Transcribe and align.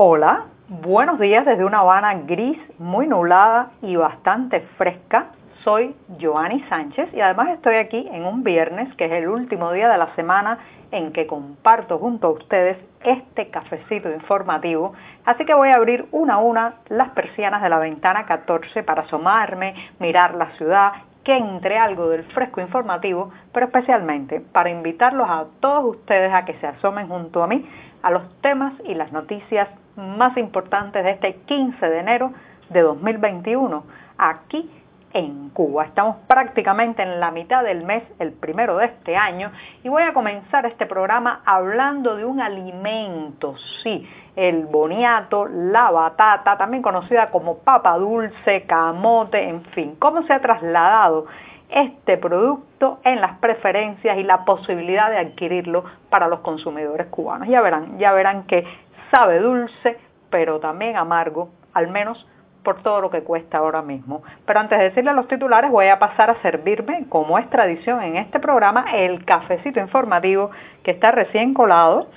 Hola, 0.00 0.44
buenos 0.68 1.18
días 1.18 1.44
desde 1.44 1.64
una 1.64 1.80
Habana 1.80 2.14
gris, 2.24 2.56
muy 2.78 3.08
nublada 3.08 3.70
y 3.82 3.96
bastante 3.96 4.60
fresca. 4.76 5.30
Soy 5.64 5.92
Joanny 6.20 6.60
Sánchez 6.68 7.12
y 7.12 7.20
además 7.20 7.48
estoy 7.48 7.74
aquí 7.74 8.08
en 8.12 8.24
un 8.24 8.44
viernes 8.44 8.94
que 8.94 9.06
es 9.06 9.10
el 9.10 9.26
último 9.26 9.72
día 9.72 9.88
de 9.88 9.98
la 9.98 10.14
semana 10.14 10.60
en 10.92 11.12
que 11.12 11.26
comparto 11.26 11.98
junto 11.98 12.28
a 12.28 12.30
ustedes 12.30 12.78
este 13.04 13.50
cafecito 13.50 14.08
informativo. 14.08 14.92
Así 15.24 15.44
que 15.44 15.52
voy 15.52 15.70
a 15.70 15.74
abrir 15.74 16.06
una 16.12 16.34
a 16.34 16.38
una 16.38 16.74
las 16.90 17.10
persianas 17.10 17.60
de 17.60 17.68
la 17.68 17.80
ventana 17.80 18.24
14 18.24 18.84
para 18.84 19.02
asomarme, 19.02 19.74
mirar 19.98 20.36
la 20.36 20.52
ciudad, 20.52 20.92
que 21.24 21.36
entre 21.36 21.76
algo 21.76 22.08
del 22.08 22.22
fresco 22.22 22.60
informativo, 22.60 23.32
pero 23.52 23.66
especialmente 23.66 24.40
para 24.40 24.70
invitarlos 24.70 25.28
a 25.28 25.46
todos 25.58 25.96
ustedes 25.96 26.32
a 26.32 26.44
que 26.44 26.54
se 26.54 26.68
asomen 26.68 27.08
junto 27.08 27.42
a 27.42 27.48
mí 27.48 27.68
a 28.02 28.12
los 28.12 28.22
temas 28.40 28.74
y 28.84 28.94
las 28.94 29.10
noticias 29.12 29.68
más 29.98 30.36
importantes 30.36 31.04
de 31.04 31.10
este 31.10 31.34
15 31.46 31.88
de 31.88 31.98
enero 31.98 32.32
de 32.70 32.80
2021 32.80 33.84
aquí 34.16 34.70
en 35.12 35.50
Cuba. 35.50 35.84
Estamos 35.84 36.16
prácticamente 36.26 37.02
en 37.02 37.18
la 37.18 37.30
mitad 37.30 37.64
del 37.64 37.84
mes, 37.84 38.02
el 38.18 38.32
primero 38.32 38.76
de 38.76 38.86
este 38.86 39.16
año, 39.16 39.50
y 39.82 39.88
voy 39.88 40.02
a 40.02 40.12
comenzar 40.12 40.66
este 40.66 40.86
programa 40.86 41.40
hablando 41.44 42.16
de 42.16 42.24
un 42.24 42.40
alimento, 42.40 43.54
sí, 43.82 44.08
el 44.36 44.66
boniato, 44.66 45.46
la 45.46 45.90
batata, 45.90 46.56
también 46.56 46.82
conocida 46.82 47.30
como 47.30 47.58
papa 47.58 47.96
dulce, 47.96 48.62
camote, 48.62 49.48
en 49.48 49.64
fin, 49.66 49.96
cómo 49.98 50.22
se 50.24 50.32
ha 50.32 50.40
trasladado 50.40 51.26
este 51.70 52.16
producto 52.16 52.98
en 53.04 53.20
las 53.20 53.38
preferencias 53.38 54.16
y 54.16 54.22
la 54.22 54.44
posibilidad 54.44 55.10
de 55.10 55.18
adquirirlo 55.18 55.84
para 56.08 56.28
los 56.28 56.40
consumidores 56.40 57.08
cubanos. 57.08 57.48
Ya 57.48 57.60
verán, 57.60 57.98
ya 57.98 58.12
verán 58.12 58.44
que 58.44 58.64
sabe 59.10 59.40
dulce, 59.40 59.98
pero 60.30 60.60
también 60.60 60.96
amargo, 60.96 61.50
al 61.74 61.88
menos 61.88 62.26
por 62.62 62.82
todo 62.82 63.00
lo 63.00 63.10
que 63.10 63.22
cuesta 63.22 63.58
ahora 63.58 63.82
mismo. 63.82 64.22
Pero 64.44 64.60
antes 64.60 64.78
de 64.78 64.84
decirle 64.84 65.12
los 65.14 65.28
titulares, 65.28 65.70
voy 65.70 65.88
a 65.88 65.98
pasar 65.98 66.30
a 66.30 66.42
servirme, 66.42 67.06
como 67.08 67.38
es 67.38 67.48
tradición 67.50 68.02
en 68.02 68.16
este 68.16 68.40
programa, 68.40 68.84
el 68.94 69.24
cafecito 69.24 69.80
informativo 69.80 70.50
que 70.82 70.90
está 70.90 71.10
recién 71.10 71.54
colado. 71.54 72.08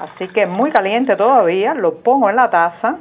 Así 0.00 0.28
que 0.28 0.46
muy 0.46 0.70
caliente 0.70 1.16
todavía, 1.16 1.74
lo 1.74 1.96
pongo 1.96 2.30
en 2.30 2.36
la 2.36 2.50
taza 2.50 2.96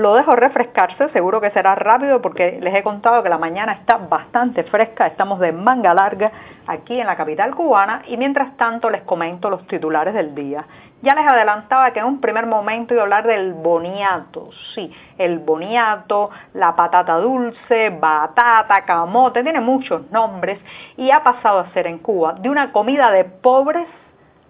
lo 0.00 0.14
dejo 0.14 0.34
refrescarse, 0.34 1.10
seguro 1.10 1.42
que 1.42 1.50
será 1.50 1.74
rápido 1.74 2.22
porque 2.22 2.58
les 2.62 2.74
he 2.74 2.82
contado 2.82 3.22
que 3.22 3.28
la 3.28 3.36
mañana 3.36 3.74
está 3.74 3.98
bastante 3.98 4.64
fresca, 4.64 5.06
estamos 5.06 5.38
de 5.40 5.52
manga 5.52 5.92
larga 5.92 6.32
aquí 6.66 6.98
en 6.98 7.06
la 7.06 7.16
capital 7.16 7.54
cubana 7.54 8.00
y 8.06 8.16
mientras 8.16 8.56
tanto 8.56 8.88
les 8.88 9.02
comento 9.02 9.50
los 9.50 9.66
titulares 9.66 10.14
del 10.14 10.34
día. 10.34 10.64
Ya 11.02 11.14
les 11.14 11.26
adelantaba 11.26 11.90
que 11.90 12.00
en 12.00 12.06
un 12.06 12.20
primer 12.20 12.46
momento 12.46 12.94
iba 12.94 13.02
a 13.02 13.04
hablar 13.04 13.26
del 13.26 13.52
boniato, 13.52 14.48
sí, 14.74 14.90
el 15.18 15.38
boniato, 15.38 16.30
la 16.54 16.74
patata 16.74 17.16
dulce, 17.16 17.90
batata, 17.90 18.82
camote, 18.86 19.42
tiene 19.42 19.60
muchos 19.60 20.10
nombres 20.10 20.60
y 20.96 21.10
ha 21.10 21.22
pasado 21.22 21.58
a 21.58 21.70
ser 21.72 21.86
en 21.86 21.98
Cuba 21.98 22.34
de 22.40 22.48
una 22.48 22.72
comida 22.72 23.10
de 23.10 23.24
pobres 23.24 23.86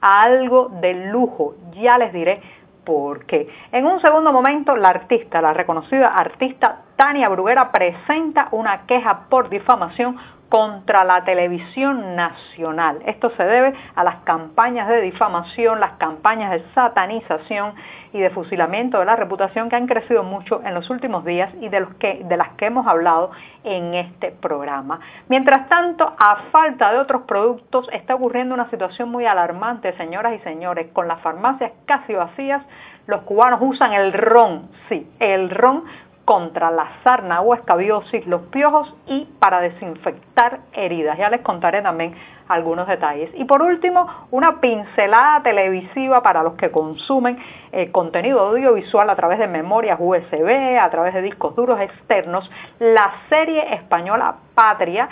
a 0.01 0.23
algo 0.23 0.69
de 0.81 0.95
lujo, 1.11 1.57
ya 1.73 1.98
les 1.98 2.12
diré 2.12 2.41
porque 2.84 3.48
en 3.73 3.86
un 3.86 4.00
segundo 4.00 4.33
momento 4.33 4.77
la 4.77 4.89
artista, 4.89 5.41
la 5.41 5.53
reconocida 5.53 6.09
artista 6.09 6.83
Tania 6.97 7.28
Bruguera 7.28 7.73
presenta 7.73 8.48
una 8.53 8.86
queja 8.86 9.28
por 9.28 9.48
difamación 9.48 10.17
contra 10.51 11.05
la 11.05 11.25
televisión 11.25 12.17
nacional. 12.17 12.98
Esto 13.06 13.31
se 13.37 13.45
debe 13.45 13.73
a 13.95 14.03
las 14.03 14.17
campañas 14.25 14.89
de 14.89 15.01
difamación, 15.01 15.79
las 15.79 15.92
campañas 15.92 16.51
de 16.51 16.65
satanización 16.75 17.75
y 18.12 18.19
de 18.19 18.31
fusilamiento 18.31 18.98
de 18.98 19.05
la 19.05 19.15
reputación 19.15 19.70
que 19.70 19.77
han 19.77 19.87
crecido 19.87 20.25
mucho 20.25 20.61
en 20.65 20.75
los 20.75 20.91
últimos 20.91 21.25
días 21.25 21.55
y 21.61 21.69
de, 21.69 22.36
las 22.36 22.48
que 22.57 22.67
hemos 22.67 22.86
hablado 22.89 23.30
en 23.63 23.95
este 23.95 24.33
programa. 24.33 24.98
Mientras 25.29 25.69
tanto, 25.69 26.13
a 26.19 26.42
falta 26.51 26.92
de 26.92 26.98
otros 26.98 27.23
productos, 27.23 27.89
está 27.92 28.17
ocurriendo 28.17 28.53
una 28.53 28.69
situación 28.70 29.08
muy 29.08 29.27
alarmante, 29.27 29.97
señoras 29.97 30.35
y 30.35 30.41
señores, 30.41 30.89
con 30.92 31.07
las 31.07 31.20
farmacias 31.20 31.70
casi 31.86 32.13
vacías, 32.13 32.63
los 33.07 33.23
cubanos 33.23 33.61
usan 33.63 33.92
el 33.92 34.13
ron, 34.13 34.69
sí, 34.89 35.08
el 35.20 35.48
ron 35.51 35.85
contra 36.30 36.70
la 36.70 36.86
sarna 37.02 37.41
o 37.41 37.55
escabiosis, 37.55 38.24
los 38.24 38.42
piojos 38.52 38.95
y 39.08 39.24
para 39.41 39.61
desinfectar 39.61 40.61
heridas. 40.73 41.18
Ya 41.18 41.29
les 41.29 41.41
contaré 41.41 41.83
también 41.83 42.14
algunos 42.46 42.86
detalles. 42.86 43.33
Y 43.35 43.46
por 43.46 43.63
último, 43.63 44.07
una 44.30 44.61
pincelada 44.61 45.42
televisiva 45.42 46.23
para 46.23 46.45
los 46.45 46.55
que 46.55 46.70
consumen 46.70 47.36
eh, 47.73 47.91
contenido 47.91 48.39
audiovisual 48.39 49.11
a 49.11 49.17
través 49.17 49.41
de 49.41 49.48
memorias 49.48 49.98
USB, 50.01 50.79
a 50.80 50.89
través 50.89 51.14
de 51.14 51.23
discos 51.23 51.57
duros 51.57 51.80
externos, 51.80 52.48
la 52.79 53.11
serie 53.29 53.74
española 53.74 54.36
Patria 54.55 55.08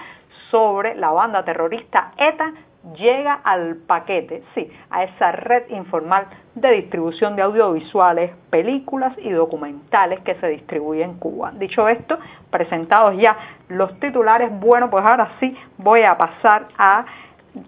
sobre 0.53 0.95
la 0.95 1.11
banda 1.11 1.45
terrorista 1.45 2.12
ETA 2.17 2.53
llega 2.97 3.34
al 3.44 3.76
paquete, 3.76 4.43
sí, 4.54 4.71
a 4.91 5.04
esa 5.04 5.32
red 5.32 5.69
informal 5.71 6.26
de 6.54 6.72
distribución 6.72 7.37
de 7.37 7.43
audiovisuales, 7.43 8.32
películas 8.50 9.12
y 9.19 9.31
documentales 9.31 10.21
que 10.21 10.34
se 10.37 10.49
distribuyen 10.49 11.10
en 11.10 11.19
Cuba. 11.19 11.53
Dicho 11.53 11.88
esto, 11.88 12.19
presentados 12.50 13.16
ya 13.21 13.37
los 13.69 13.99
titulares, 14.00 14.50
bueno, 14.60 14.91
pues 14.91 15.04
ahora 15.04 15.31
sí 15.41 15.56
voy 15.76 16.03
a 16.03 16.16
pasar 16.16 16.69
a 16.76 17.04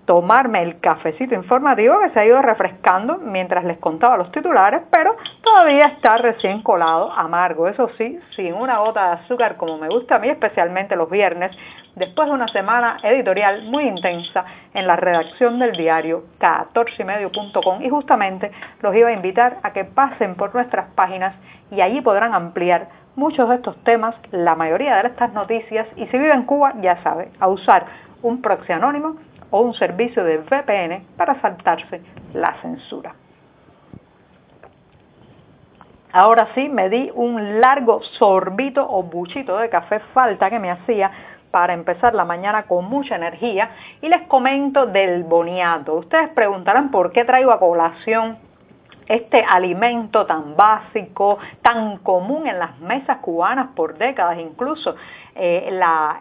tomarme 0.04 0.62
el 0.62 0.80
cafecito 0.80 1.34
informativo 1.34 1.98
que 2.00 2.10
se 2.10 2.20
ha 2.20 2.26
ido 2.26 2.40
refrescando 2.42 3.18
mientras 3.18 3.64
les 3.64 3.78
contaba 3.78 4.16
los 4.16 4.30
titulares, 4.30 4.82
pero 4.90 5.16
todavía 5.42 5.86
está 5.86 6.16
recién 6.16 6.62
colado, 6.62 7.12
amargo, 7.12 7.68
eso 7.68 7.88
sí, 7.96 8.18
sin 8.36 8.54
una 8.54 8.78
gota 8.78 9.06
de 9.06 9.12
azúcar 9.22 9.56
como 9.56 9.78
me 9.78 9.88
gusta 9.88 10.16
a 10.16 10.18
mí, 10.18 10.28
especialmente 10.28 10.96
los 10.96 11.10
viernes, 11.10 11.56
después 11.96 12.28
de 12.28 12.34
una 12.34 12.48
semana 12.48 12.98
editorial 13.02 13.62
muy 13.64 13.84
intensa 13.84 14.44
en 14.74 14.86
la 14.86 14.96
redacción 14.96 15.58
del 15.58 15.72
diario 15.72 16.24
14ymedio.com 16.40 17.82
y 17.82 17.88
justamente 17.88 18.50
los 18.82 18.94
iba 18.94 19.08
a 19.08 19.12
invitar 19.12 19.58
a 19.62 19.72
que 19.72 19.84
pasen 19.84 20.34
por 20.36 20.54
nuestras 20.54 20.92
páginas 20.94 21.34
y 21.70 21.80
allí 21.80 22.00
podrán 22.00 22.34
ampliar 22.34 22.88
muchos 23.16 23.48
de 23.48 23.56
estos 23.56 23.76
temas, 23.84 24.14
la 24.30 24.54
mayoría 24.54 24.96
de 25.02 25.08
estas 25.08 25.32
noticias 25.32 25.86
y 25.96 26.06
si 26.06 26.18
vive 26.18 26.32
en 26.32 26.44
Cuba 26.44 26.74
ya 26.80 27.02
sabe, 27.02 27.30
a 27.40 27.48
usar 27.48 27.86
un 28.22 28.42
proxy 28.42 28.72
anónimo 28.72 29.16
o 29.50 29.60
un 29.60 29.74
servicio 29.74 30.24
de 30.24 30.38
VPN 30.38 31.04
para 31.16 31.40
saltarse 31.40 32.00
la 32.34 32.54
censura. 32.60 33.14
Ahora 36.12 36.48
sí, 36.54 36.68
me 36.68 36.88
di 36.88 37.10
un 37.14 37.60
largo 37.60 38.02
sorbito 38.18 38.84
o 38.88 39.04
buchito 39.04 39.56
de 39.58 39.68
café 39.68 40.00
falta 40.12 40.50
que 40.50 40.58
me 40.58 40.70
hacía 40.70 41.10
para 41.50 41.72
empezar 41.72 42.14
la 42.14 42.24
mañana 42.24 42.64
con 42.64 42.84
mucha 42.84 43.16
energía 43.16 43.70
y 44.00 44.08
les 44.08 44.22
comento 44.22 44.86
del 44.86 45.24
boniato. 45.24 45.94
Ustedes 45.94 46.30
preguntarán 46.30 46.90
por 46.90 47.12
qué 47.12 47.24
traigo 47.24 47.52
a 47.52 47.60
colación 47.60 48.38
este 49.06 49.42
alimento 49.42 50.24
tan 50.24 50.54
básico, 50.54 51.38
tan 51.62 51.98
común 51.98 52.46
en 52.46 52.60
las 52.60 52.78
mesas 52.78 53.18
cubanas 53.18 53.70
por 53.74 53.98
décadas 53.98 54.38
incluso, 54.38 54.94
eh, 55.40 55.70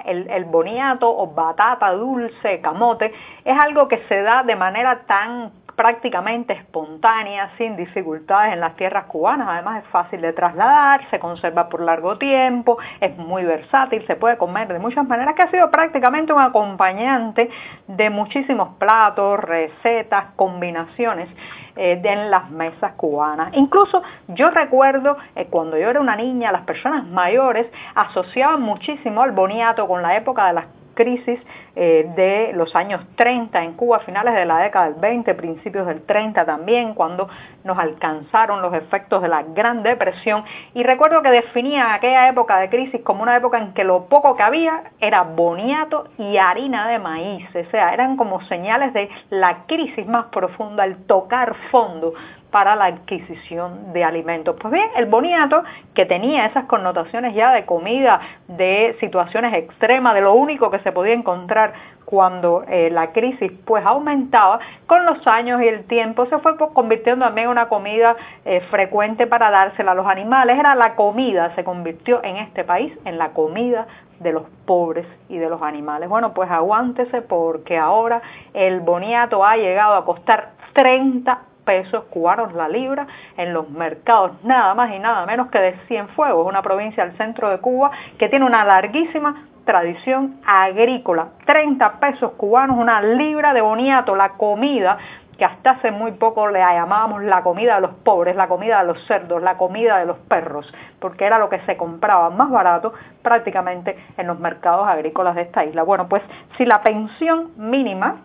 el, 0.06 0.30
el 0.30 0.46
boniato 0.46 1.10
o 1.10 1.28
batata 1.28 1.92
dulce, 1.92 2.62
camote, 2.62 3.14
es 3.44 3.60
algo 3.60 3.88
que 3.88 3.98
se 4.08 4.22
da 4.22 4.44
de 4.44 4.56
manera 4.56 5.02
tan 5.06 5.52
prácticamente 5.80 6.52
espontánea, 6.52 7.52
sin 7.58 7.78
dificultades 7.78 8.52
en 8.52 8.60
las 8.60 8.76
tierras 8.76 9.06
cubanas. 9.06 9.48
Además 9.50 9.82
es 9.82 9.90
fácil 9.90 10.20
de 10.20 10.34
trasladar, 10.34 11.10
se 11.10 11.20
conserva 11.20 11.70
por 11.70 11.80
largo 11.80 12.18
tiempo, 12.18 12.78
es 13.00 13.16
muy 13.16 13.46
versátil, 13.46 14.06
se 14.06 14.18
puede 14.18 14.38
comer 14.38 14.68
de 14.68 14.78
muchas 14.78 15.08
maneras, 15.08 15.36
que 15.36 15.44
ha 15.44 15.52
sido 15.52 15.72
prácticamente 15.72 16.34
un 16.34 16.42
acompañante 16.42 17.50
de 17.88 18.10
muchísimos 18.10 18.76
platos, 18.78 19.40
recetas, 19.40 20.26
combinaciones 20.36 21.30
eh, 21.78 22.02
en 22.04 22.30
las 22.30 22.52
mesas 22.52 22.92
cubanas. 22.98 23.52
Incluso 23.54 24.04
yo 24.28 24.50
recuerdo 24.50 25.16
eh, 25.38 25.48
cuando 25.50 25.78
yo 25.78 25.90
era 25.90 26.02
una 26.02 26.18
niña, 26.18 26.52
las 26.52 26.64
personas 26.64 27.08
mayores 27.08 27.68
asociaban 27.96 28.62
muchísimo 28.62 29.22
al 29.22 29.32
boniato 29.32 29.88
con 29.88 30.02
la 30.02 30.18
época 30.18 30.46
de 30.48 30.54
las 30.56 30.66
crisis 31.00 31.40
eh, 31.78 32.12
de 32.14 32.52
los 32.54 32.76
años 32.76 33.02
30 33.16 33.64
en 33.64 33.74
Cuba, 33.76 34.00
finales 34.00 34.34
de 34.34 34.46
la 34.46 34.58
década 34.58 34.90
del 34.90 35.00
20, 35.00 35.34
principios 35.36 35.88
del 35.88 36.02
30 36.02 36.46
también, 36.46 36.94
cuando 36.94 37.30
nos 37.64 37.80
alcanzaron 37.80 38.62
los 38.62 38.74
efectos 38.74 39.22
de 39.22 39.30
la 39.30 39.44
Gran 39.44 39.82
Depresión. 39.82 40.44
Y 40.74 40.84
recuerdo 40.84 41.22
que 41.22 41.30
definía 41.30 41.94
aquella 41.94 42.28
época 42.28 42.60
de 42.60 42.70
crisis 42.70 43.02
como 43.02 43.24
una 43.24 43.38
época 43.38 43.60
en 43.60 43.74
que 43.74 43.86
lo 43.86 44.08
poco 44.08 44.36
que 44.36 44.44
había 44.44 44.92
era 45.00 45.24
boniato 45.24 46.10
y 46.18 46.36
harina 46.36 46.90
de 46.90 47.00
maíz. 47.00 47.48
O 47.56 47.72
sea, 47.72 47.94
eran 47.94 48.18
como 48.18 48.42
señales 48.42 48.92
de 48.92 49.10
la 49.30 49.66
crisis 49.68 50.06
más 50.06 50.26
profunda, 50.26 50.84
el 50.84 50.98
tocar 51.06 51.56
fondo 51.72 52.14
para 52.52 52.76
la 52.76 52.86
adquisición 52.86 53.94
de 53.94 54.04
alimentos. 54.04 54.56
Pues 54.60 54.74
bien, 54.74 54.88
el 54.96 55.06
boniato, 55.06 55.64
que 55.94 56.06
tenía 56.06 56.46
esas 56.46 56.66
connotaciones 56.66 57.36
ya 57.36 57.52
de 57.54 57.66
comida, 57.66 58.20
de 58.48 58.98
situaciones 59.00 59.54
extremas, 59.54 60.16
de 60.16 60.22
lo 60.22 60.34
único 60.34 60.72
que 60.72 60.80
se 60.80 60.92
podía 60.92 61.14
encontrar 61.14 61.74
cuando 62.10 62.64
eh, 62.68 62.90
la 62.90 63.12
crisis 63.12 63.52
pues 63.66 63.86
aumentaba, 63.86 64.60
con 64.88 65.06
los 65.06 65.28
años 65.28 65.62
y 65.62 65.68
el 65.68 65.84
tiempo 65.84 66.26
se 66.26 66.40
fue 66.40 66.58
pues, 66.58 66.72
convirtiendo 66.72 67.24
también 67.24 67.46
en 67.46 67.52
una 67.52 67.70
comida 67.70 68.16
eh, 68.46 68.62
frecuente 68.72 69.28
para 69.28 69.52
dársela 69.52 69.92
a 69.92 69.96
los 69.96 70.08
animales. 70.08 70.58
Era 70.58 70.74
la 70.74 70.96
comida, 70.96 71.54
se 71.54 71.64
convirtió 71.64 72.24
en 72.24 72.38
este 72.38 72.64
país 72.64 72.92
en 73.06 73.20
la 73.20 73.30
comida 73.30 73.86
de 74.20 74.34
los 74.34 74.44
pobres 74.66 75.06
y 75.30 75.38
de 75.38 75.50
los 75.50 75.62
animales. 75.62 76.10
Bueno, 76.10 76.34
pues 76.34 76.50
aguántese 76.50 77.22
porque 77.22 77.78
ahora 77.78 78.24
el 78.56 78.80
boniato 78.80 79.46
ha 79.46 79.56
llegado 79.58 79.94
a 79.94 80.04
costar 80.04 80.54
30 80.74 81.40
pesos 81.70 82.06
cubanos 82.06 82.52
la 82.56 82.68
libra 82.68 83.06
en 83.38 83.54
los 83.54 83.70
mercados 83.70 84.32
nada 84.44 84.74
más 84.74 84.92
y 84.92 84.98
nada 84.98 85.28
menos 85.28 85.50
que 85.52 85.60
de 85.60 85.74
Cienfuegos, 85.88 86.48
una 86.48 86.64
provincia 86.64 87.06
del 87.06 87.16
centro 87.16 87.48
de 87.52 87.60
Cuba 87.60 87.92
que 88.18 88.28
tiene 88.28 88.44
una 88.44 88.66
larguísima 88.66 89.46
tradición 89.66 90.42
agrícola. 90.48 91.28
30 91.46 92.00
pesos 92.00 92.32
cubanos, 92.38 92.76
una 92.76 93.04
libra 93.04 93.54
de 93.54 93.62
boniato, 93.62 94.16
la 94.16 94.30
comida 94.30 94.98
que 95.38 95.46
hasta 95.46 95.70
hace 95.70 95.92
muy 95.92 96.14
poco 96.14 96.48
le 96.48 96.58
llamábamos 96.58 97.22
la 97.22 97.44
comida 97.44 97.76
de 97.76 97.82
los 97.82 97.94
pobres, 97.98 98.36
la 98.36 98.48
comida 98.48 98.80
de 98.80 98.88
los 98.88 99.06
cerdos, 99.06 99.40
la 99.44 99.56
comida 99.56 100.00
de 100.00 100.08
los 100.08 100.18
perros, 100.18 100.74
porque 101.00 101.24
era 101.24 101.38
lo 101.38 101.50
que 101.50 101.60
se 101.68 101.78
compraba 101.78 102.32
más 102.32 102.50
barato 102.50 102.94
prácticamente 103.22 103.96
en 104.18 104.26
los 104.26 104.40
mercados 104.40 104.88
agrícolas 104.88 105.36
de 105.36 105.44
esta 105.44 105.64
isla. 105.66 105.84
Bueno, 105.84 106.10
pues 106.10 106.24
si 106.58 106.66
la 106.66 106.82
pensión 106.82 107.52
mínima, 107.58 108.24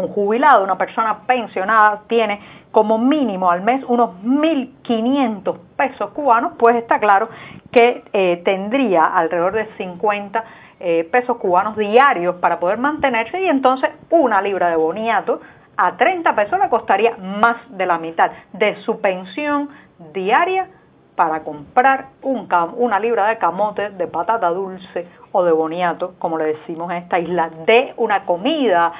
un 0.00 0.08
jubilado, 0.08 0.64
una 0.64 0.78
persona 0.78 1.20
pensionada, 1.26 2.02
tiene 2.08 2.40
como 2.72 2.98
mínimo 2.98 3.50
al 3.50 3.62
mes 3.62 3.84
unos 3.86 4.10
1.500 4.22 5.58
pesos 5.76 6.10
cubanos, 6.10 6.52
pues 6.58 6.76
está 6.76 6.98
claro 6.98 7.28
que 7.72 8.04
eh, 8.12 8.42
tendría 8.44 9.06
alrededor 9.06 9.54
de 9.54 9.66
50 9.76 10.44
eh, 10.80 11.08
pesos 11.10 11.36
cubanos 11.36 11.76
diarios 11.76 12.36
para 12.36 12.58
poder 12.58 12.78
mantenerse 12.78 13.40
y 13.40 13.46
entonces 13.46 13.90
una 14.10 14.40
libra 14.40 14.70
de 14.70 14.76
boniato 14.76 15.40
a 15.76 15.96
30 15.96 16.34
pesos 16.34 16.58
le 16.58 16.68
costaría 16.68 17.16
más 17.16 17.56
de 17.70 17.86
la 17.86 17.98
mitad 17.98 18.30
de 18.52 18.76
su 18.82 19.00
pensión 19.00 19.68
diaria 20.12 20.68
para 21.16 21.44
comprar 21.44 22.06
un 22.22 22.48
una 22.76 22.98
libra 22.98 23.28
de 23.28 23.36
camote, 23.36 23.90
de 23.90 24.06
patata 24.06 24.48
dulce 24.48 25.06
o 25.32 25.44
de 25.44 25.52
boniato, 25.52 26.14
como 26.18 26.38
le 26.38 26.46
decimos 26.46 26.90
en 26.90 26.96
esta 26.96 27.18
isla, 27.18 27.50
de 27.66 27.92
una 27.98 28.24
comida 28.24 28.92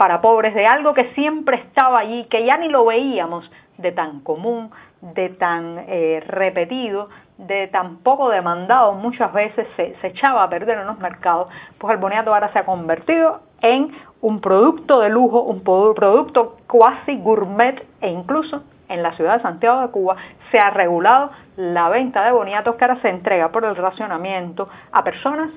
para 0.00 0.22
pobres, 0.22 0.54
de 0.54 0.66
algo 0.66 0.94
que 0.94 1.12
siempre 1.12 1.58
estaba 1.58 1.98
allí, 1.98 2.24
que 2.30 2.46
ya 2.46 2.56
ni 2.56 2.70
lo 2.70 2.86
veíamos 2.86 3.50
de 3.76 3.92
tan 3.92 4.20
común, 4.20 4.70
de 5.02 5.28
tan 5.28 5.84
eh, 5.88 6.24
repetido, 6.26 7.10
de 7.36 7.68
tan 7.68 7.98
poco 7.98 8.30
demandado 8.30 8.94
muchas 8.94 9.30
veces 9.34 9.66
se, 9.76 9.94
echaba 10.02 10.42
a 10.42 10.48
perder 10.48 10.78
en 10.78 10.86
los 10.86 10.98
mercados, 11.00 11.48
pues 11.76 11.92
el 11.92 12.00
boniato 12.00 12.32
ahora 12.32 12.50
se 12.50 12.60
ha 12.60 12.64
convertido 12.64 13.42
en 13.60 13.94
un 14.22 14.40
producto 14.40 15.00
de 15.00 15.10
lujo, 15.10 15.42
un 15.42 15.62
producto 15.62 16.56
cuasi 16.66 17.18
gourmet 17.18 17.86
e 18.00 18.08
incluso 18.08 18.62
en 18.88 19.02
la 19.02 19.12
ciudad 19.16 19.36
de 19.36 19.42
Santiago 19.42 19.82
de 19.82 19.88
Cuba 19.88 20.16
se 20.50 20.58
ha 20.58 20.70
regulado 20.70 21.30
la 21.56 21.90
venta 21.90 22.24
de 22.24 22.32
boniatos 22.32 22.76
que 22.76 22.86
ahora 22.86 23.02
se 23.02 23.10
entrega 23.10 23.50
por 23.50 23.66
el 23.66 23.76
racionamiento 23.76 24.66
a 24.92 25.04
personas 25.04 25.50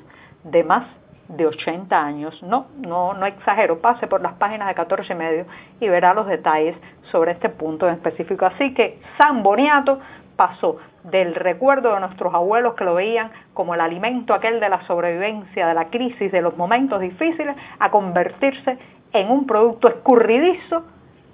de 0.44 0.66
más 0.66 0.84
de 1.28 1.48
80 1.48 2.00
años. 2.00 2.42
No, 2.44 2.68
no, 2.78 3.14
no 3.14 3.26
exagero, 3.26 3.80
pase 3.80 4.08
por 4.08 4.22
las 4.22 4.34
páginas 4.34 4.68
de 4.68 4.76
14 4.76 5.14
y 5.14 5.16
medio 5.16 5.46
y 5.80 5.88
verá 5.88 6.14
los 6.14 6.28
detalles 6.28 6.76
sobre 7.12 7.32
este 7.32 7.50
punto 7.50 7.88
en 7.88 7.96
específico. 7.96 8.46
Así 8.46 8.74
que 8.74 9.00
San 9.18 9.44
Boniato 9.44 10.00
pasó 10.36 10.78
del 11.04 11.36
recuerdo 11.36 11.94
de 11.94 12.00
nuestros 12.00 12.34
abuelos 12.34 12.76
que 12.76 12.86
lo 12.86 12.96
veían 12.96 13.32
como 13.54 13.76
el 13.76 13.82
alimento 13.82 14.34
aquel 14.34 14.60
de 14.60 14.70
la 14.70 14.82
sobrevivencia, 14.88 15.68
de 15.68 15.74
la 15.74 15.90
crisis, 15.90 16.32
de 16.32 16.42
los 16.42 16.58
momentos 16.58 17.02
difíciles, 17.02 17.56
a 17.80 17.92
convertirse 17.92 18.78
en 19.12 19.30
un 19.30 19.46
producto 19.46 19.90
escurridizo, 19.90 20.84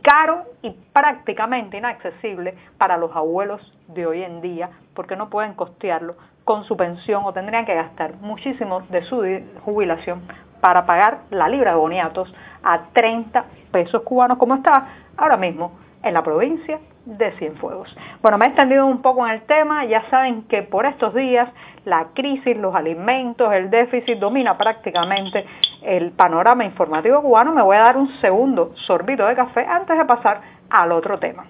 caro 0.02 0.44
y 0.62 0.72
prácticamente 0.94 1.78
inaccesible 1.78 2.56
para 2.78 2.98
los 2.98 3.16
abuelos 3.16 3.62
de 3.88 4.06
hoy 4.06 4.24
en 4.24 4.42
día, 4.42 4.70
porque 4.94 5.16
no 5.16 5.30
pueden 5.30 5.54
costearlo 5.54 6.16
con 6.50 6.64
su 6.64 6.76
pensión 6.76 7.22
o 7.26 7.32
tendrían 7.32 7.64
que 7.64 7.76
gastar 7.76 8.16
muchísimo 8.22 8.82
de 8.90 9.04
su 9.04 9.24
jubilación 9.64 10.24
para 10.62 10.84
pagar 10.88 11.20
la 11.30 11.48
libra 11.48 11.74
de 11.74 11.78
boniatos 11.78 12.34
a 12.64 12.86
30 12.92 13.46
pesos 13.72 14.02
cubanos, 14.02 14.40
como 14.40 14.56
está 14.56 14.88
ahora 15.16 15.38
mismo 15.38 15.74
en 16.02 16.16
la 16.16 16.24
provincia 16.24 16.80
de 17.06 17.34
Cienfuegos. 17.34 17.96
Bueno, 18.24 18.40
me 18.40 18.46
he 18.46 18.48
extendido 18.48 18.88
un 18.88 19.04
poco 19.04 19.28
en 19.28 19.34
el 19.34 19.42
tema, 19.44 19.86
ya 19.86 20.10
saben 20.10 20.42
que 20.48 20.64
por 20.64 20.88
estos 20.88 21.14
días 21.14 21.48
la 21.86 22.08
crisis, 22.16 22.58
los 22.58 22.74
alimentos, 22.74 23.54
el 23.54 23.70
déficit 23.70 24.18
domina 24.18 24.58
prácticamente 24.58 25.46
el 25.84 26.14
panorama 26.14 26.66
informativo 26.66 27.22
cubano. 27.22 27.52
Me 27.52 27.62
voy 27.62 27.76
a 27.76 27.82
dar 27.82 27.96
un 27.96 28.10
segundo 28.22 28.72
sorbito 28.88 29.24
de 29.28 29.36
café 29.36 29.68
antes 29.68 29.96
de 29.96 30.06
pasar 30.06 30.42
al 30.72 30.94
otro 30.94 31.20
tema. 31.20 31.46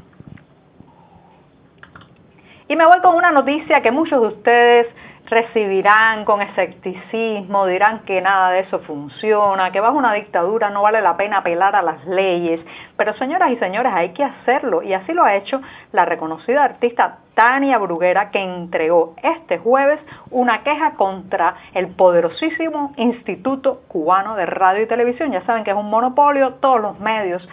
Y 2.70 2.76
me 2.76 2.86
voy 2.86 3.00
con 3.00 3.16
una 3.16 3.32
noticia 3.32 3.82
que 3.82 3.90
muchos 3.90 4.22
de 4.22 4.28
ustedes 4.28 4.88
recibirán 5.26 6.24
con 6.24 6.44
escepticismo, 6.44 7.66
dirán 7.66 8.02
que 8.06 8.22
nada 8.22 8.52
de 8.52 8.60
eso 8.60 8.78
funciona, 8.82 9.72
que 9.72 9.80
bajo 9.80 9.98
una 9.98 10.14
dictadura 10.14 10.70
no 10.70 10.84
vale 10.84 11.02
la 11.02 11.18
pena 11.18 11.38
apelar 11.38 11.76
a 11.76 11.82
las 11.82 12.06
leyes. 12.06 12.62
Pero 12.96 13.16
señoras 13.16 13.50
y 13.50 13.58
señores, 13.58 13.92
hay 13.96 14.10
que 14.10 14.24
hacerlo 14.24 14.84
y 14.84 14.94
así 14.94 15.14
lo 15.14 15.24
ha 15.24 15.34
hecho 15.34 15.60
la 15.94 16.06
reconocida 16.06 16.64
artista 16.64 17.18
Tania 17.34 17.80
Bruguera 17.80 18.30
que 18.30 18.40
entregó 18.40 19.16
este 19.24 19.58
jueves 19.58 20.00
una 20.30 20.62
queja 20.62 20.92
contra 20.92 21.56
el 21.74 21.88
poderosísimo 21.88 22.94
Instituto 22.98 23.82
Cubano 23.88 24.36
de 24.36 24.46
Radio 24.46 24.84
y 24.84 24.88
Televisión. 24.88 25.32
Ya 25.32 25.42
saben 25.42 25.64
que 25.64 25.72
es 25.72 25.78
un 25.78 25.90
monopolio, 25.90 26.54
todos 26.62 26.82
los 26.82 27.00
medios 27.00 27.50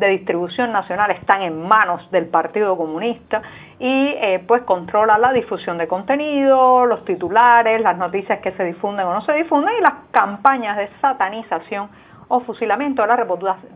de 0.00 0.08
distribución 0.08 0.72
nacional 0.72 1.10
están 1.12 1.42
en 1.42 1.68
manos 1.68 2.10
del 2.10 2.26
Partido 2.26 2.76
Comunista 2.76 3.42
y 3.78 4.14
eh, 4.16 4.42
pues 4.46 4.62
controla 4.62 5.18
la 5.18 5.32
difusión 5.32 5.78
de 5.78 5.86
contenido, 5.86 6.86
los 6.86 7.04
titulares, 7.04 7.80
las 7.80 7.96
noticias 7.96 8.40
que 8.40 8.52
se 8.52 8.64
difunden 8.64 9.06
o 9.06 9.14
no 9.14 9.20
se 9.20 9.32
difunden 9.34 9.74
y 9.78 9.82
las 9.82 9.94
campañas 10.10 10.76
de 10.76 10.88
satanización 11.00 11.88
o 12.28 12.40
fusilamiento 12.40 13.02
de 13.02 13.08
la 13.08 13.16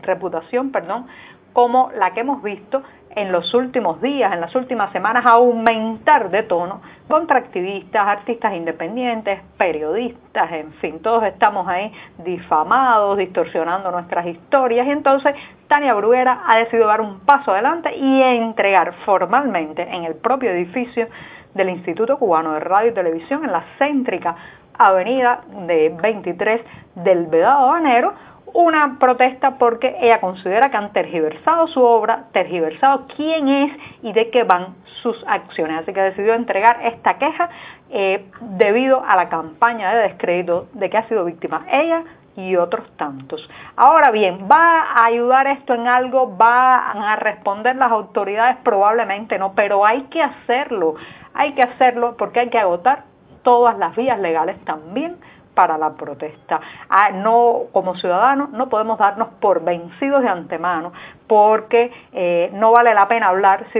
reputación, 0.01 0.71
perdón, 0.71 1.07
como 1.55 1.89
la 1.97 2.11
que 2.11 2.19
hemos 2.19 2.43
visto 2.43 2.83
en 3.11 3.31
los 3.31 3.53
últimos 3.53 4.01
días, 4.01 4.33
en 4.33 4.41
las 4.41 4.53
últimas 4.55 4.91
semanas, 4.91 5.25
aumentar 5.25 6.29
de 6.29 6.43
tono 6.43 6.81
contra 7.07 7.39
activistas, 7.39 8.05
artistas 8.05 8.53
independientes, 8.53 9.39
periodistas, 9.57 10.51
en 10.51 10.73
fin, 10.73 11.01
todos 11.01 11.23
estamos 11.23 11.65
ahí 11.65 11.93
difamados, 12.25 13.17
distorsionando 13.17 13.89
nuestras 13.89 14.25
historias. 14.25 14.85
Y 14.85 14.91
entonces 14.91 15.33
Tania 15.69 15.93
Bruguera 15.93 16.41
ha 16.45 16.57
decidido 16.57 16.87
dar 16.87 16.99
un 16.99 17.21
paso 17.21 17.53
adelante 17.53 17.95
y 17.95 18.21
entregar 18.21 18.93
formalmente 19.05 19.83
en 19.83 20.03
el 20.03 20.15
propio 20.15 20.49
edificio 20.51 21.07
del 21.53 21.69
Instituto 21.69 22.17
Cubano 22.19 22.51
de 22.51 22.59
Radio 22.59 22.91
y 22.91 22.93
Televisión 22.93 23.45
en 23.45 23.53
la 23.53 23.63
céntrica 23.77 24.35
avenida 24.77 25.39
de 25.67 25.95
23 26.01 26.61
del 26.95 27.27
Vedado 27.27 27.67
Banero 27.67 28.34
una 28.55 28.97
protesta 28.99 29.57
porque 29.57 29.97
ella 29.99 30.21
considera 30.21 30.71
que 30.71 30.77
han 30.77 30.93
tergiversado 30.93 31.67
su 31.67 31.83
obra, 31.83 32.27
tergiversado 32.31 33.05
quién 33.13 33.49
es 33.49 33.73
y 34.01 34.13
de 34.13 34.29
qué 34.29 34.43
van 34.43 34.75
sus 35.01 35.21
acciones. 35.27 35.81
Así 35.81 35.91
que 35.91 35.99
decidió 35.99 36.33
entregar 36.33 36.79
esta 36.83 37.17
queja 37.17 37.49
eh, 37.89 38.25
debido 38.39 39.03
a 39.05 39.17
la 39.17 39.27
campaña 39.27 39.93
de 39.93 40.03
descrédito 40.03 40.67
de 40.71 40.89
que 40.89 40.97
ha 40.97 41.07
sido 41.09 41.25
víctima 41.25 41.65
ella 41.69 42.05
y 42.37 42.55
otros 42.55 42.89
tantos. 42.95 43.49
Ahora 43.75 44.11
bien, 44.11 44.47
¿va 44.49 44.83
a 44.83 45.05
ayudar 45.05 45.47
esto 45.47 45.73
en 45.73 45.87
algo? 45.87 46.27
¿Van 46.37 47.03
a 47.03 47.17
responder 47.17 47.75
las 47.75 47.91
autoridades? 47.91 48.55
Probablemente 48.63 49.37
no, 49.37 49.53
pero 49.53 49.85
hay 49.85 50.03
que 50.03 50.23
hacerlo. 50.23 50.95
Hay 51.33 51.51
que 51.55 51.63
hacerlo 51.63 52.15
porque 52.17 52.39
hay 52.39 52.49
que 52.49 52.59
agotar 52.59 53.03
todas 53.43 53.77
las 53.77 53.97
vías 53.97 54.17
legales 54.19 54.57
también 54.63 55.17
para 55.55 55.77
la 55.77 55.93
protesta. 55.93 56.59
Ah, 56.89 57.09
no, 57.11 57.63
como 57.71 57.95
ciudadanos 57.95 58.51
no 58.51 58.69
podemos 58.69 58.99
darnos 58.99 59.29
por 59.39 59.63
vencidos 59.63 60.21
de 60.21 60.29
antemano 60.29 60.91
porque 61.27 61.91
eh, 62.13 62.51
no 62.53 62.71
vale 62.71 62.93
la 62.93 63.07
pena 63.07 63.29
hablar 63.29 63.65
si 63.73 63.79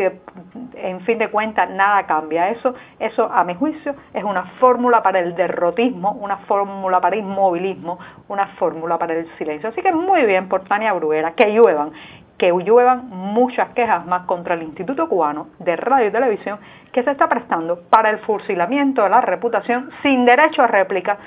en 0.76 1.02
fin 1.02 1.20
de 1.20 1.30
cuentas 1.30 1.70
nada 1.70 2.04
cambia. 2.08 2.50
Eso, 2.50 2.74
eso 3.00 3.30
a 3.32 3.44
mi 3.44 3.54
juicio 3.56 3.96
es 4.14 4.24
una 4.24 4.44
fórmula 4.60 5.04
para 5.04 5.20
el 5.20 5.36
derrotismo, 5.36 6.14
una 6.14 6.38
fórmula 6.38 7.00
para 7.02 7.16
el 7.16 7.24
inmovilismo, 7.24 8.00
una 8.28 8.48
fórmula 8.56 8.98
para 8.98 9.14
el 9.14 9.28
silencio. 9.38 9.70
Así 9.70 9.82
que 9.82 9.92
muy 9.92 10.26
bien 10.26 10.48
por 10.48 10.64
Tania 10.64 10.94
Bruguera, 10.94 11.34
que 11.34 11.54
lluevan 11.54 11.92
que 12.38 12.52
lluevan 12.52 13.10
muchas 13.10 13.70
quejas 13.70 14.06
más 14.06 14.24
contra 14.24 14.56
el 14.56 14.64
Instituto 14.64 15.08
Cubano 15.08 15.48
de 15.60 15.78
Radio 15.78 16.08
y 16.08 16.12
Televisión 16.12 16.60
que 16.92 17.04
se 17.04 17.12
está 17.12 17.30
prestando 17.30 17.82
para 17.90 18.10
el 18.10 18.20
fusilamiento 18.20 19.04
de 19.04 19.10
la 19.10 19.22
reputación 19.22 19.90
sin 20.02 20.26
derecho 20.26 20.62
a 20.62 20.68
réplica 20.68 21.18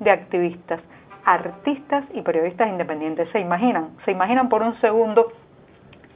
de 0.00 0.10
activistas, 0.10 0.80
artistas 1.24 2.04
y 2.12 2.22
periodistas 2.22 2.68
independientes. 2.68 3.28
¿Se 3.30 3.40
imaginan? 3.40 3.90
¿Se 4.04 4.12
imaginan 4.12 4.48
por 4.48 4.62
un 4.62 4.78
segundo 4.80 5.32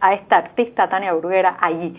a 0.00 0.14
esta 0.14 0.38
artista 0.38 0.88
Tania 0.88 1.12
Bruguera 1.12 1.56
allí, 1.60 1.96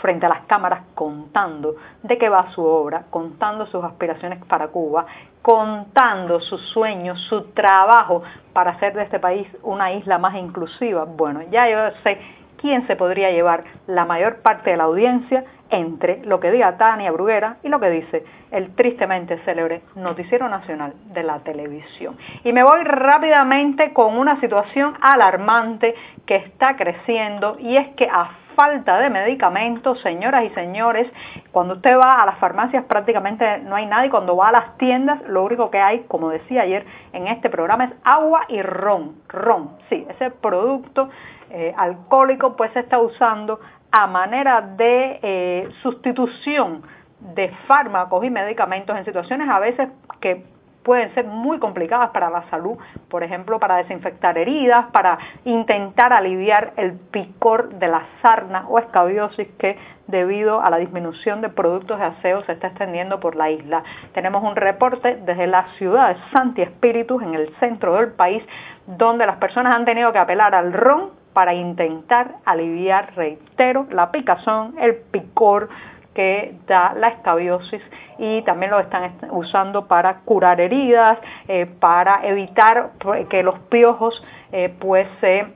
frente 0.00 0.26
a 0.26 0.28
las 0.30 0.46
cámaras 0.46 0.84
contando 0.94 1.76
de 2.02 2.18
qué 2.18 2.28
va 2.28 2.50
su 2.52 2.64
obra, 2.64 3.04
contando 3.10 3.66
sus 3.66 3.84
aspiraciones 3.84 4.44
para 4.46 4.68
Cuba, 4.68 5.06
contando 5.42 6.40
sus 6.40 6.60
sueños, 6.70 7.20
su 7.28 7.52
trabajo 7.52 8.22
para 8.52 8.72
hacer 8.72 8.94
de 8.94 9.02
este 9.02 9.20
país 9.20 9.46
una 9.62 9.92
isla 9.92 10.18
más 10.18 10.34
inclusiva. 10.34 11.04
Bueno, 11.04 11.42
ya 11.50 11.68
yo 11.68 11.96
sé 12.02 12.18
quién 12.62 12.86
se 12.86 12.96
podría 12.96 13.30
llevar 13.30 13.64
la 13.86 14.06
mayor 14.06 14.36
parte 14.36 14.70
de 14.70 14.78
la 14.78 14.84
audiencia 14.84 15.44
entre 15.68 16.24
lo 16.24 16.38
que 16.38 16.50
diga 16.50 16.76
Tania 16.78 17.10
Bruguera 17.10 17.56
y 17.62 17.68
lo 17.68 17.80
que 17.80 17.90
dice 17.90 18.24
el 18.50 18.74
tristemente 18.74 19.38
célebre 19.44 19.82
Noticiero 19.96 20.48
Nacional 20.48 20.94
de 21.12 21.22
la 21.24 21.40
Televisión. 21.40 22.16
Y 22.44 22.52
me 22.52 22.62
voy 22.62 22.84
rápidamente 22.84 23.92
con 23.92 24.16
una 24.16 24.38
situación 24.40 24.94
alarmante 25.00 25.94
que 26.24 26.36
está 26.36 26.76
creciendo 26.76 27.56
y 27.58 27.76
es 27.76 27.88
que 27.96 28.08
a 28.10 28.30
falta 28.54 28.98
de 28.98 29.10
medicamentos, 29.10 30.00
señoras 30.00 30.44
y 30.44 30.50
señores, 30.50 31.10
cuando 31.50 31.74
usted 31.74 31.96
va 31.98 32.22
a 32.22 32.26
las 32.26 32.38
farmacias 32.38 32.84
prácticamente 32.84 33.58
no 33.58 33.76
hay 33.76 33.86
nadie, 33.86 34.10
cuando 34.10 34.36
va 34.36 34.48
a 34.48 34.52
las 34.52 34.78
tiendas 34.78 35.20
lo 35.28 35.44
único 35.44 35.70
que 35.70 35.78
hay, 35.78 36.00
como 36.08 36.30
decía 36.30 36.62
ayer 36.62 36.86
en 37.12 37.28
este 37.28 37.50
programa, 37.50 37.84
es 37.84 37.92
agua 38.04 38.44
y 38.48 38.62
ron, 38.62 39.16
ron, 39.28 39.76
sí, 39.88 40.06
ese 40.08 40.30
producto 40.30 41.10
eh, 41.50 41.74
alcohólico 41.76 42.56
pues 42.56 42.72
se 42.72 42.80
está 42.80 42.98
usando 42.98 43.60
a 43.90 44.06
manera 44.06 44.62
de 44.62 45.20
eh, 45.22 45.68
sustitución 45.82 46.82
de 47.20 47.50
fármacos 47.66 48.24
y 48.24 48.30
medicamentos 48.30 48.96
en 48.96 49.04
situaciones 49.04 49.48
a 49.48 49.58
veces 49.60 49.88
que 50.20 50.44
pueden 50.82 51.14
ser 51.14 51.26
muy 51.26 51.58
complicadas 51.58 52.10
para 52.10 52.30
la 52.30 52.42
salud, 52.50 52.76
por 53.08 53.22
ejemplo, 53.22 53.58
para 53.58 53.76
desinfectar 53.76 54.36
heridas, 54.38 54.86
para 54.92 55.18
intentar 55.44 56.12
aliviar 56.12 56.72
el 56.76 56.92
picor 56.92 57.70
de 57.74 57.88
la 57.88 58.02
sarna 58.20 58.66
o 58.68 58.78
escabiosis 58.78 59.48
que 59.58 59.76
debido 60.06 60.60
a 60.60 60.70
la 60.70 60.78
disminución 60.78 61.40
de 61.40 61.48
productos 61.48 61.98
de 61.98 62.06
aseo 62.06 62.44
se 62.44 62.52
está 62.52 62.68
extendiendo 62.68 63.20
por 63.20 63.36
la 63.36 63.50
isla. 63.50 63.82
Tenemos 64.12 64.42
un 64.42 64.56
reporte 64.56 65.16
desde 65.24 65.46
la 65.46 65.64
ciudad 65.78 66.14
de 66.14 66.20
Santi 66.32 66.62
Espíritus, 66.62 67.22
en 67.22 67.34
el 67.34 67.54
centro 67.56 67.94
del 67.96 68.12
país, 68.12 68.42
donde 68.86 69.26
las 69.26 69.36
personas 69.36 69.74
han 69.74 69.84
tenido 69.84 70.12
que 70.12 70.18
apelar 70.18 70.54
al 70.54 70.72
ron 70.72 71.22
para 71.32 71.54
intentar 71.54 72.36
aliviar, 72.44 73.14
reitero, 73.16 73.86
la 73.90 74.10
picazón, 74.10 74.74
el 74.78 74.96
picor 74.96 75.68
que 76.14 76.54
da 76.66 76.94
la 76.94 77.08
escabiosis 77.08 77.82
y 78.18 78.42
también 78.42 78.70
lo 78.70 78.80
están 78.80 79.12
usando 79.30 79.86
para 79.86 80.20
curar 80.20 80.60
heridas, 80.60 81.18
eh, 81.48 81.66
para 81.66 82.26
evitar 82.26 82.92
que 83.28 83.42
los 83.42 83.58
piojos 83.70 84.22
eh, 84.52 84.74
pues 84.78 85.08
se 85.20 85.46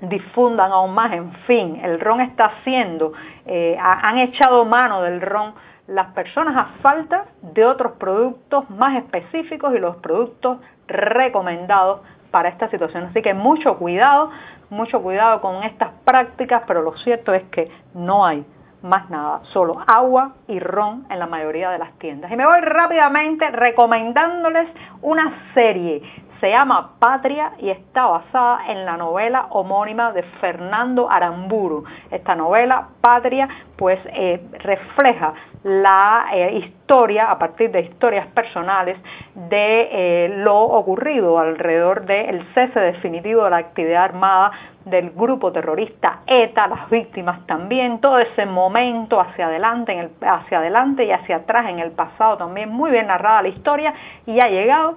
difundan 0.00 0.72
aún 0.72 0.94
más. 0.94 1.12
En 1.12 1.32
fin, 1.46 1.80
el 1.82 2.00
ron 2.00 2.20
está 2.20 2.46
haciendo, 2.46 3.12
eh, 3.46 3.76
han 3.80 4.18
echado 4.18 4.64
mano 4.64 5.02
del 5.02 5.20
ron 5.20 5.54
las 5.86 6.08
personas 6.08 6.56
a 6.56 6.64
falta 6.82 7.26
de 7.42 7.64
otros 7.64 7.92
productos 7.92 8.68
más 8.70 8.96
específicos 8.96 9.74
y 9.74 9.78
los 9.78 9.96
productos 9.96 10.58
recomendados 10.86 12.00
para 12.30 12.48
esta 12.48 12.68
situación. 12.70 13.04
Así 13.04 13.22
que 13.22 13.34
mucho 13.34 13.76
cuidado, 13.76 14.30
mucho 14.70 15.02
cuidado 15.02 15.40
con 15.40 15.62
estas 15.62 15.90
prácticas, 16.04 16.62
pero 16.66 16.82
lo 16.82 16.96
cierto 16.96 17.34
es 17.34 17.44
que 17.44 17.70
no 17.92 18.24
hay 18.24 18.44
más 18.84 19.08
nada, 19.08 19.40
solo 19.44 19.82
agua 19.86 20.32
y 20.46 20.60
ron 20.60 21.06
en 21.08 21.18
la 21.18 21.26
mayoría 21.26 21.70
de 21.70 21.78
las 21.78 21.92
tiendas. 21.98 22.30
Y 22.30 22.36
me 22.36 22.46
voy 22.46 22.60
rápidamente 22.60 23.50
recomendándoles 23.50 24.68
una 25.00 25.52
serie. 25.54 26.02
Se 26.40 26.50
llama 26.50 26.90
Patria 26.98 27.52
y 27.58 27.70
está 27.70 28.04
basada 28.04 28.66
en 28.68 28.84
la 28.84 28.98
novela 28.98 29.46
homónima 29.50 30.12
de 30.12 30.22
Fernando 30.40 31.10
Aramburu. 31.10 31.84
Esta 32.10 32.34
novela, 32.34 32.88
Patria, 33.00 33.48
pues 33.76 33.98
eh, 34.12 34.46
refleja 34.58 35.32
la 35.62 36.26
eh, 36.34 36.58
historia, 36.58 37.30
a 37.30 37.38
partir 37.38 37.70
de 37.70 37.80
historias 37.80 38.26
personales, 38.26 38.98
de 39.34 39.88
eh, 39.90 40.28
lo 40.36 40.58
ocurrido 40.58 41.38
alrededor 41.38 42.04
del 42.04 42.46
cese 42.52 42.78
definitivo 42.78 43.44
de 43.44 43.50
la 43.50 43.56
actividad 43.56 44.04
armada 44.04 44.52
del 44.84 45.10
grupo 45.10 45.52
terrorista 45.52 46.20
ETA, 46.26 46.66
las 46.66 46.90
víctimas 46.90 47.46
también, 47.46 48.00
todo 48.00 48.18
ese 48.18 48.46
momento 48.46 49.20
hacia 49.20 49.46
adelante, 49.46 49.92
en 49.92 49.98
el, 49.98 50.10
hacia 50.20 50.58
adelante 50.58 51.04
y 51.04 51.10
hacia 51.10 51.36
atrás 51.36 51.66
en 51.68 51.78
el 51.78 51.92
pasado 51.92 52.36
también, 52.36 52.70
muy 52.70 52.90
bien 52.90 53.06
narrada 53.06 53.42
la 53.42 53.48
historia 53.48 53.94
y 54.26 54.40
ha 54.40 54.48
llegado 54.48 54.96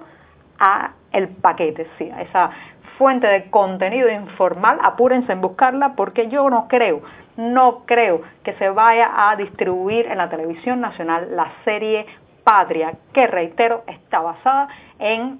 a 0.58 0.90
el 1.12 1.28
paquete, 1.28 1.86
sí, 1.96 2.10
a 2.10 2.22
esa 2.22 2.50
fuente 2.98 3.26
de 3.26 3.48
contenido 3.50 4.10
informal, 4.10 4.78
apúrense 4.82 5.32
en 5.32 5.40
buscarla 5.40 5.94
porque 5.94 6.28
yo 6.28 6.50
no 6.50 6.66
creo, 6.68 7.00
no 7.36 7.84
creo 7.86 8.22
que 8.42 8.52
se 8.54 8.68
vaya 8.68 9.30
a 9.30 9.36
distribuir 9.36 10.06
en 10.06 10.18
la 10.18 10.28
televisión 10.28 10.80
nacional 10.80 11.28
la 11.34 11.52
serie 11.64 12.06
Patria, 12.42 12.94
que 13.12 13.26
reitero, 13.26 13.84
está 13.86 14.20
basada 14.20 14.68
en 14.98 15.38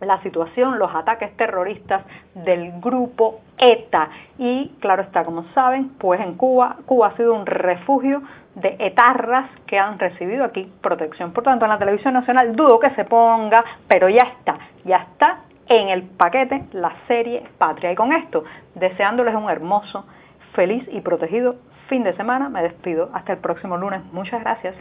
la 0.00 0.20
situación, 0.22 0.78
los 0.78 0.94
ataques 0.94 1.36
terroristas 1.36 2.02
del 2.34 2.80
grupo 2.80 3.40
ETA. 3.58 4.08
Y 4.38 4.68
claro 4.80 5.02
está, 5.02 5.24
como 5.24 5.44
saben, 5.54 5.90
pues 5.98 6.20
en 6.20 6.34
Cuba, 6.34 6.76
Cuba 6.86 7.08
ha 7.08 7.16
sido 7.16 7.34
un 7.34 7.46
refugio 7.46 8.22
de 8.54 8.76
etarras 8.78 9.50
que 9.66 9.78
han 9.78 9.98
recibido 9.98 10.44
aquí 10.44 10.72
protección. 10.80 11.32
Por 11.32 11.44
tanto, 11.44 11.64
en 11.64 11.70
la 11.70 11.78
televisión 11.78 12.14
nacional 12.14 12.54
dudo 12.54 12.78
que 12.78 12.90
se 12.90 13.04
ponga, 13.04 13.64
pero 13.88 14.08
ya 14.08 14.22
está, 14.24 14.58
ya 14.84 14.98
está 14.98 15.38
en 15.68 15.88
el 15.88 16.02
paquete 16.02 16.64
la 16.72 16.92
serie 17.08 17.44
Patria. 17.58 17.92
Y 17.92 17.94
con 17.94 18.12
esto, 18.12 18.44
deseándoles 18.74 19.34
un 19.34 19.50
hermoso, 19.50 20.04
feliz 20.52 20.86
y 20.92 21.00
protegido 21.00 21.56
fin 21.88 22.02
de 22.02 22.14
semana, 22.16 22.48
me 22.48 22.62
despido. 22.62 23.10
Hasta 23.12 23.32
el 23.32 23.38
próximo 23.38 23.76
lunes. 23.76 24.02
Muchas 24.12 24.40
gracias. 24.40 24.74